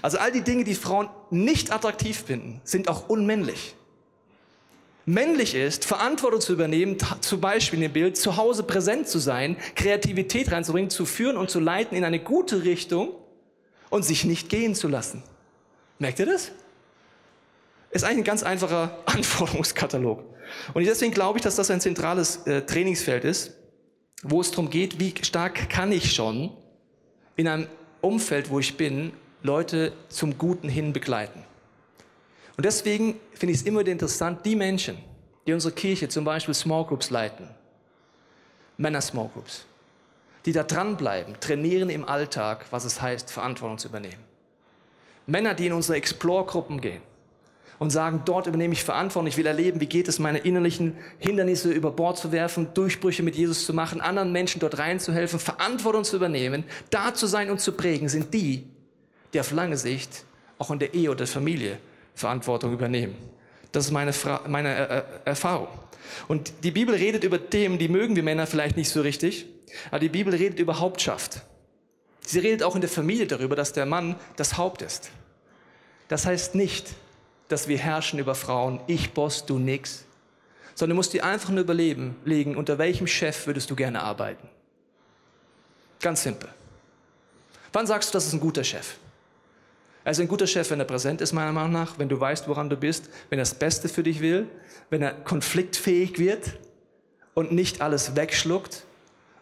[0.01, 3.75] Also all die Dinge, die Frauen nicht attraktiv finden, sind auch unmännlich.
[5.05, 9.59] Männlich ist, Verantwortung zu übernehmen, zum Beispiel in dem Bild, zu Hause präsent zu sein,
[9.75, 13.11] Kreativität reinzubringen, zu führen und zu leiten in eine gute Richtung
[13.91, 15.23] und sich nicht gehen zu lassen.
[15.99, 16.51] Merkt ihr das?
[17.95, 20.25] Ist eigentlich ein ganz einfacher Anforderungskatalog.
[20.75, 23.53] Und deswegen glaube ich, dass das ein zentrales äh, Trainingsfeld ist,
[24.23, 26.51] wo es darum geht, wie stark kann ich schon
[27.37, 27.69] in einem
[28.01, 31.45] Umfeld, wo ich bin, Leute zum Guten hin begleiten.
[32.57, 34.99] Und deswegen finde ich es immer interessant, die Menschen,
[35.47, 37.49] die unsere Kirche zum Beispiel Small Groups leiten,
[38.77, 39.67] Männer Small Groups,
[40.47, 44.25] die da dranbleiben, trainieren im Alltag, was es heißt, Verantwortung zu übernehmen.
[45.27, 47.03] Männer, die in unsere Explore-Gruppen gehen,
[47.79, 51.71] und sagen, dort übernehme ich Verantwortung, ich will erleben, wie geht es, meine innerlichen Hindernisse
[51.71, 56.17] über Bord zu werfen, Durchbrüche mit Jesus zu machen, anderen Menschen dort reinzuhelfen, Verantwortung zu
[56.17, 58.65] übernehmen, da zu sein und zu prägen, sind die,
[59.33, 60.25] die auf lange Sicht
[60.59, 61.79] auch in der Ehe oder der Familie
[62.15, 63.15] Verantwortung übernehmen.
[63.73, 65.69] Das ist meine, Fra meine äh, äh, Erfahrung.
[66.29, 69.47] Und die Bibel redet über Themen, die mögen wir Männer vielleicht nicht so richtig,
[69.91, 71.43] aber die Bibel redet über Hauptschaft.
[72.21, 75.11] Sie redet auch in der Familie darüber, dass der Mann das Haupt ist.
[76.09, 76.95] Das heißt nicht,
[77.49, 80.05] dass wir herrschen über Frauen, ich Boss, du nix,
[80.75, 84.49] sondern du musst dir einfach nur überlegen, legen, unter welchem Chef würdest du gerne arbeiten.
[86.01, 86.49] Ganz simpel.
[87.73, 88.97] Wann sagst du, das ist ein guter Chef?
[90.05, 92.69] Ist ein guter Chef, wenn er präsent ist, meiner Meinung nach, wenn du weißt, woran
[92.69, 94.47] du bist, wenn er das Beste für dich will,
[94.91, 96.59] wenn er konfliktfähig wird
[97.33, 98.85] und nicht alles wegschluckt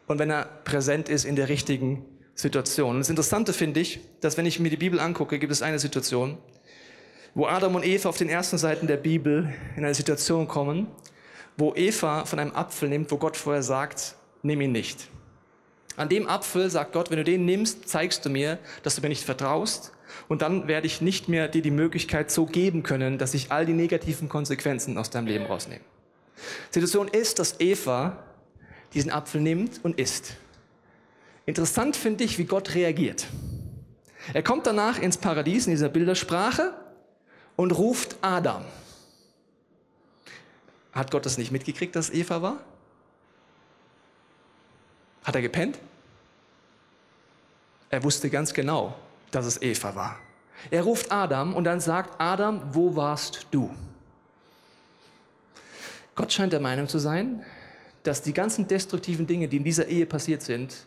[0.07, 2.91] und wenn er präsent ist in der richtigen Situation.
[2.95, 5.81] Und das Interessante finde ich, dass wenn ich mir die Bibel angucke, gibt es eine
[5.81, 6.39] Situation,
[7.35, 10.87] wo Adam und Eva auf den ersten Seiten der Bibel in eine Situation kommen,
[11.57, 15.09] wo Eva von einem Apfel nimmt, wo Gott vorher sagt, nimm ihn nicht.
[15.97, 19.09] An dem Apfel sagt Gott, wenn du den nimmst, zeigst du mir, dass du mir
[19.09, 19.93] nicht vertraust.
[20.29, 23.67] Und dann werde ich nicht mehr dir die Möglichkeit so geben können, dass ich all
[23.67, 25.81] die negativen Konsequenzen aus deinem Leben rausnehme.
[26.71, 28.23] Situation ist, dass Eva
[28.95, 30.37] diesen Apfel nimmt und isst.
[31.47, 33.27] Interessant finde ich, wie Gott reagiert.
[34.33, 36.73] Er kommt danach ins Paradies in dieser Bildersprache
[37.57, 38.65] und ruft Adam.
[40.93, 42.61] Hat Gott das nicht mitgekriegt, dass Eva war?
[45.25, 45.79] Hat er gepennt?
[47.91, 48.95] Er wusste ganz genau,
[49.31, 50.19] dass es Eva war.
[50.71, 53.71] Er ruft Adam und dann sagt Adam, wo warst du?
[56.15, 57.45] Gott scheint der Meinung zu sein,
[58.03, 60.87] dass die ganzen destruktiven Dinge, die in dieser Ehe passiert sind,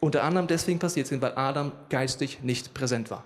[0.00, 3.24] unter anderem deswegen passiert sind, weil Adam geistig nicht präsent war.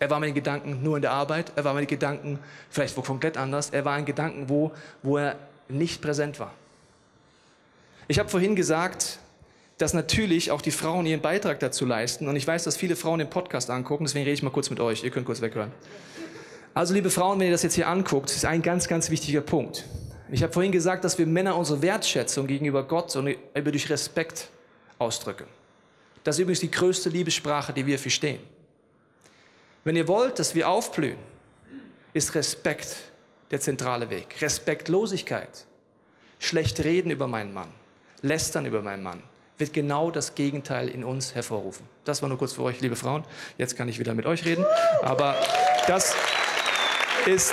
[0.00, 2.96] Er war mit den Gedanken nur in der Arbeit, er war mit den Gedanken vielleicht
[2.96, 5.36] wo komplett anders, er war in Gedanken, wo, wo er
[5.68, 6.52] nicht präsent war.
[8.08, 9.18] Ich habe vorhin gesagt,
[9.78, 12.28] dass natürlich auch die Frauen ihren Beitrag dazu leisten.
[12.28, 14.80] Und ich weiß, dass viele Frauen den Podcast angucken, deswegen rede ich mal kurz mit
[14.80, 15.02] euch.
[15.02, 15.72] Ihr könnt kurz weghören.
[16.74, 19.84] Also, liebe Frauen, wenn ihr das jetzt hier anguckt, ist ein ganz, ganz wichtiger Punkt.
[20.30, 24.48] Ich habe vorhin gesagt, dass wir Männer unsere Wertschätzung gegenüber Gott und über durch Respekt
[24.98, 25.44] ausdrücken.
[26.24, 28.40] Das ist übrigens die größte Liebessprache, die wir verstehen.
[29.84, 31.18] Wenn ihr wollt, dass wir aufblühen,
[32.14, 32.96] ist Respekt
[33.50, 34.40] der zentrale Weg.
[34.40, 35.66] Respektlosigkeit,
[36.38, 37.68] schlecht reden über meinen Mann,
[38.22, 39.22] lästern über meinen Mann,
[39.58, 41.86] wird genau das Gegenteil in uns hervorrufen.
[42.04, 43.24] Das war nur kurz für euch, liebe Frauen.
[43.58, 44.64] Jetzt kann ich wieder mit euch reden.
[45.02, 45.36] Aber
[45.86, 46.14] das
[47.26, 47.52] ist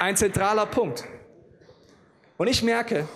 [0.00, 1.04] ein zentraler Punkt.
[2.36, 3.06] Und ich merke,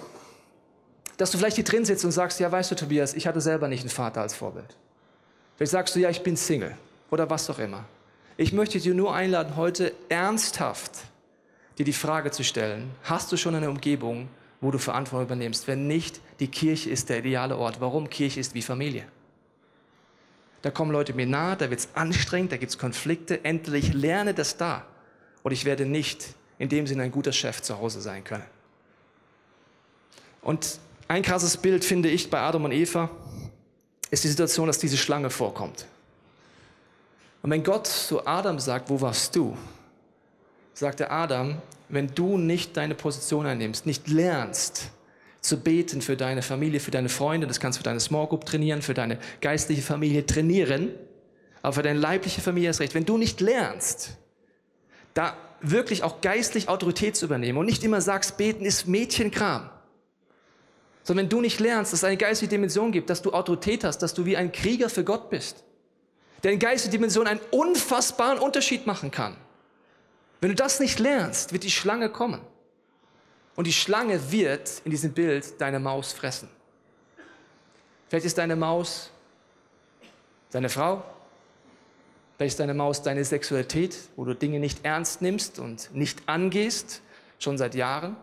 [1.16, 3.68] dass du vielleicht hier drin sitzt und sagst, ja, weißt du, Tobias, ich hatte selber
[3.68, 4.77] nicht einen Vater als Vorbild.
[5.57, 6.77] Vielleicht sagst du, ja, ich bin Single
[7.11, 7.85] oder was auch immer.
[8.37, 10.93] Ich möchte dir nur einladen, heute ernsthaft
[11.79, 14.29] dir die Frage zu stellen, hast du schon eine Umgebung,
[14.61, 15.69] wo du Verantwortung übernimmst?
[15.69, 17.81] Wenn nicht, die Kirche ist der ideale Ort.
[17.81, 18.11] Warum?
[18.11, 19.07] Kirche ist wie Familie.
[20.62, 23.45] Da kommen Leute mir nahe, da wird es anstrengend, da gibt es Konflikte.
[23.45, 24.85] Endlich lerne das da.
[25.43, 28.45] Und ich werde nicht in dem Sinne ein guter Chef zu Hause sein können.
[30.40, 33.11] Und ein krasses Bild finde ich bei Adam und Eva
[34.14, 35.87] ist die Situation, dass diese Schlange vorkommt.
[37.42, 39.57] Und wenn Gott zu Adam sagt, wo warst du?
[40.72, 44.90] sagte Adam, wenn du nicht deine Position einnimmst, nicht lernst
[45.40, 48.46] zu beten für deine Familie, für deine Freunde, das kannst du für deine Small Group
[48.46, 50.90] trainieren, für deine geistliche Familie trainieren,
[51.62, 52.94] aber für deine leibliche Familie ist recht.
[52.94, 54.16] Wenn du nicht lernst,
[55.12, 59.70] da wirklich auch geistlich Autorität zu übernehmen und nicht immer sagst, beten ist Mädchenkram,
[61.05, 63.99] sondern wenn du nicht lernst, dass es eine geistliche Dimension gibt, dass du Autorität hast,
[63.99, 65.62] dass du wie ein Krieger für Gott bist,
[66.43, 69.37] der in geistliche Dimension einen unfassbaren Unterschied machen kann.
[70.40, 72.40] Wenn du das nicht lernst, wird die Schlange kommen.
[73.55, 76.49] Und die Schlange wird in diesem Bild deine Maus fressen.
[78.09, 79.11] Vielleicht ist deine Maus
[80.51, 81.03] deine Frau,
[82.37, 87.03] vielleicht ist deine Maus deine Sexualität, wo du Dinge nicht ernst nimmst und nicht angehst,
[87.38, 88.17] schon seit Jahren.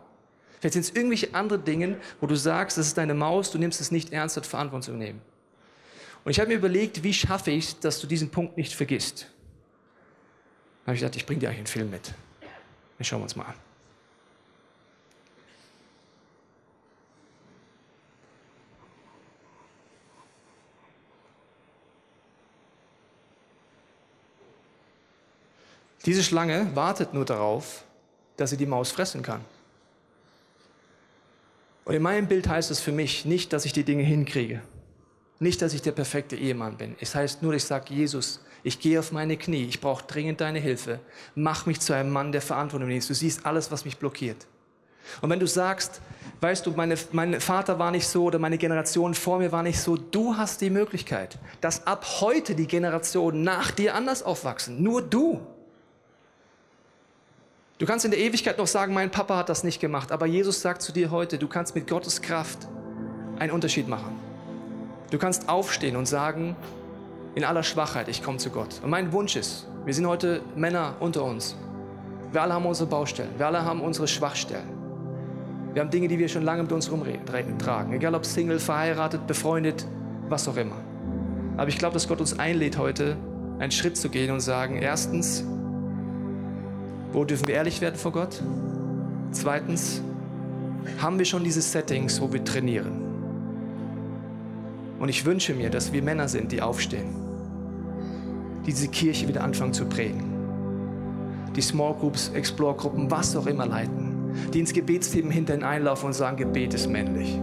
[0.62, 3.80] Vielleicht sind es irgendwelche andere Dinge, wo du sagst, das ist deine Maus, du nimmst
[3.80, 5.20] es nicht ernst, und Verantwortung zu nehmen.
[6.24, 9.26] Und ich habe mir überlegt, wie schaffe ich es, dass du diesen Punkt nicht vergisst.
[10.84, 12.14] Dann habe ich gedacht, ich bringe dir eigentlich einen Film mit.
[12.96, 13.54] Den schauen wir uns mal an.
[26.06, 27.82] Diese Schlange wartet nur darauf,
[28.36, 29.44] dass sie die Maus fressen kann.
[31.84, 34.62] Und in meinem Bild heißt es für mich nicht, dass ich die Dinge hinkriege.
[35.40, 36.94] Nicht, dass ich der perfekte Ehemann bin.
[37.00, 40.60] Es heißt nur, ich sage, Jesus, ich gehe auf meine Knie, ich brauche dringend deine
[40.60, 41.00] Hilfe.
[41.34, 43.08] Mach mich zu einem Mann, der Verantwortung nimmt.
[43.08, 44.46] Du siehst alles, was mich blockiert.
[45.20, 46.00] Und wenn du sagst,
[46.40, 49.80] weißt du, meine, mein Vater war nicht so oder meine Generation vor mir war nicht
[49.80, 54.80] so, du hast die Möglichkeit, dass ab heute die Generationen nach dir anders aufwachsen.
[54.80, 55.40] Nur du.
[57.82, 60.62] Du kannst in der Ewigkeit noch sagen, mein Papa hat das nicht gemacht, aber Jesus
[60.62, 62.68] sagt zu dir heute, du kannst mit Gottes Kraft
[63.40, 64.20] einen Unterschied machen.
[65.10, 66.54] Du kannst aufstehen und sagen,
[67.34, 68.80] in aller Schwachheit, ich komme zu Gott.
[68.84, 71.56] Und mein Wunsch ist, wir sind heute Männer unter uns.
[72.30, 74.68] Wir alle haben unsere Baustellen, wir alle haben unsere Schwachstellen.
[75.72, 77.92] Wir haben Dinge, die wir schon lange mit uns rumtragen.
[77.92, 79.84] Egal ob Single, verheiratet, befreundet,
[80.28, 80.76] was auch immer.
[81.56, 83.16] Aber ich glaube, dass Gott uns einlädt, heute
[83.58, 85.44] einen Schritt zu gehen und sagen, erstens,
[87.12, 88.42] wo dürfen wir ehrlich werden vor Gott?
[89.32, 90.02] Zweitens,
[90.98, 93.02] haben wir schon diese Settings, wo wir trainieren?
[94.98, 97.22] Und ich wünsche mir, dass wir Männer sind, die aufstehen
[98.64, 100.30] die diese Kirche wieder anfangen zu prägen.
[101.56, 104.32] Die Small Groups, Explore-Gruppen, was auch immer leiten.
[104.54, 107.38] Die ins Gebetsteam hinterhin einlaufen und sagen, Gebet ist männlich.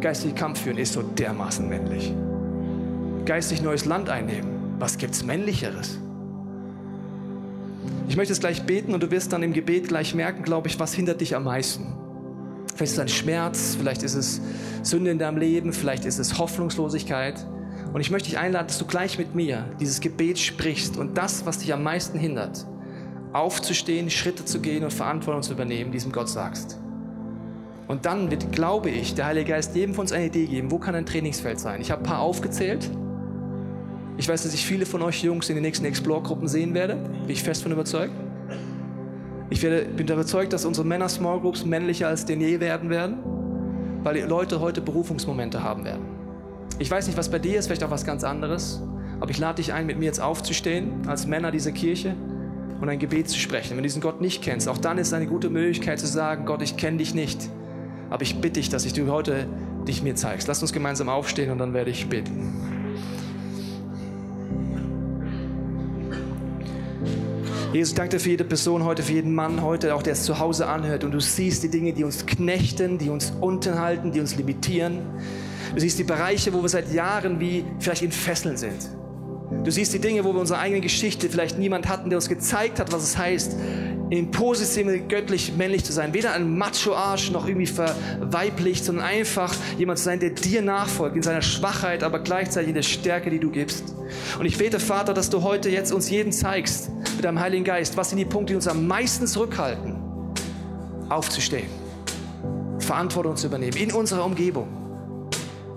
[0.00, 2.14] geistliche Kampf führen ist so dermaßen männlich.
[3.24, 5.98] Geistig neues Land einnehmen, was gibt's männlicheres?
[8.08, 10.78] Ich möchte es gleich beten und du wirst dann im Gebet gleich merken, glaube ich,
[10.78, 11.94] was hindert dich am meisten.
[12.74, 14.40] Vielleicht ist es ein Schmerz, vielleicht ist es
[14.82, 17.46] Sünde in deinem Leben, vielleicht ist es Hoffnungslosigkeit.
[17.92, 21.46] Und ich möchte dich einladen, dass du gleich mit mir dieses Gebet sprichst und das,
[21.46, 22.66] was dich am meisten hindert,
[23.32, 26.78] aufzustehen, Schritte zu gehen und Verantwortung zu übernehmen, diesem Gott sagst.
[27.86, 30.78] Und dann wird, glaube ich, der Heilige Geist jedem von uns eine Idee geben, wo
[30.78, 31.80] kann ein Trainingsfeld sein.
[31.80, 32.90] Ich habe ein paar aufgezählt.
[34.16, 36.94] Ich weiß, dass ich viele von euch Jungs in den nächsten Explore-Gruppen sehen werde.
[36.96, 38.12] Bin ich fest von überzeugt.
[39.50, 43.18] Ich werde, bin überzeugt, dass unsere Männer-Small Groups männlicher als denn je werden werden,
[44.02, 46.02] weil die Leute heute Berufungsmomente haben werden.
[46.78, 48.82] Ich weiß nicht, was bei dir ist, vielleicht auch was ganz anderes,
[49.20, 52.14] aber ich lade dich ein, mit mir jetzt aufzustehen, als Männer dieser Kirche
[52.80, 53.70] und ein Gebet zu sprechen.
[53.70, 56.46] Wenn du diesen Gott nicht kennst, auch dann ist es eine gute Möglichkeit zu sagen,
[56.46, 57.48] Gott, ich kenne dich nicht,
[58.10, 59.46] aber ich bitte dich, dass ich du heute
[59.86, 60.48] dich mir zeigst.
[60.48, 62.73] Lass uns gemeinsam aufstehen und dann werde ich beten.
[67.74, 70.38] Jesus, ich danke für jede Person heute, für jeden Mann heute, auch der es zu
[70.38, 71.02] Hause anhört.
[71.02, 75.00] Und du siehst die Dinge, die uns knechten, die uns unten halten, die uns limitieren.
[75.74, 78.76] Du siehst die Bereiche, wo wir seit Jahren wie vielleicht in Fesseln sind.
[79.64, 82.78] Du siehst die Dinge, wo wir unsere eigene Geschichte vielleicht niemand hatten, der uns gezeigt
[82.78, 83.56] hat, was es heißt,
[84.10, 86.14] in Position göttlich männlich zu sein.
[86.14, 91.22] Weder ein Macho-Arsch noch irgendwie verweiblicht, sondern einfach jemand zu sein, der dir nachfolgt, in
[91.24, 93.96] seiner Schwachheit, aber gleichzeitig in der Stärke, die du gibst.
[94.38, 97.96] Und ich bete, Vater, dass du heute jetzt uns jeden zeigst, mit deinem Heiligen Geist,
[97.96, 99.96] was sind die Punkte, die uns am meisten zurückhalten,
[101.08, 101.68] aufzustehen,
[102.78, 104.68] Verantwortung zu übernehmen, in unserer Umgebung,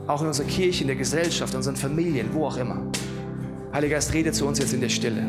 [0.08, 2.82] auch in unserer Kirche, in der Gesellschaft, in unseren Familien, wo auch immer.
[3.74, 5.24] Heiliger Geist, rede zu uns jetzt in der Stille.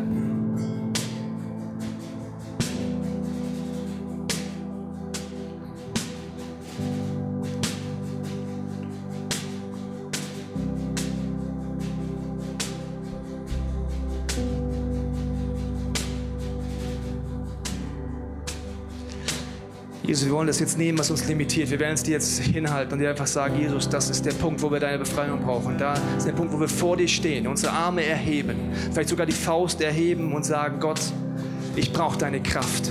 [20.18, 21.70] Jesus, wir wollen das jetzt nehmen, was uns limitiert.
[21.70, 24.60] Wir werden es dir jetzt hinhalten und dir einfach sagen, Jesus, das ist der Punkt,
[24.60, 25.78] wo wir deine Befreiung brauchen.
[25.78, 28.56] Da ist der Punkt, wo wir vor dir stehen, unsere Arme erheben,
[28.92, 31.00] vielleicht sogar die Faust erheben und sagen, Gott,
[31.76, 32.90] ich brauche deine Kraft.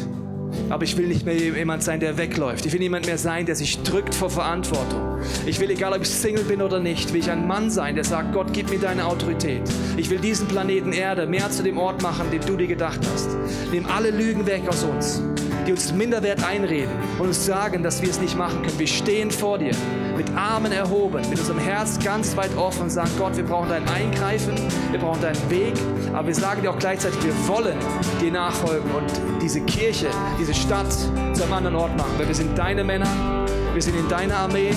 [0.70, 2.66] Aber ich will nicht mehr jemand sein, der wegläuft.
[2.66, 5.18] Ich will niemand mehr sein, der sich drückt vor Verantwortung.
[5.46, 8.06] Ich will, egal ob ich Single bin oder nicht, will ich ein Mann sein, der
[8.06, 9.64] sagt, Gott, gib mir deine Autorität.
[9.98, 13.30] Ich will diesen Planeten Erde mehr zu dem Ort machen, den du dir gedacht hast.
[13.74, 15.22] Nimm alle Lügen weg aus uns
[15.68, 18.80] die uns Minderwert einreden und uns sagen, dass wir es nicht machen können.
[18.80, 19.74] Wir stehen vor dir
[20.16, 23.88] mit Armen erhoben, mit unserem Herz ganz weit offen und sagen, Gott, wir brauchen dein
[23.90, 24.56] Eingreifen,
[24.92, 25.74] wir brauchen deinen Weg,
[26.14, 27.78] aber wir sagen dir auch gleichzeitig, wir wollen
[28.22, 30.08] dir nachfolgen und diese Kirche,
[30.40, 34.08] diese Stadt zu einem anderen Ort machen, weil wir sind deine Männer, wir sind in
[34.08, 34.72] deiner Armee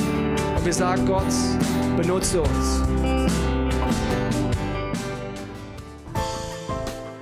[0.56, 1.24] und wir sagen, Gott,
[1.96, 3.39] benutze uns.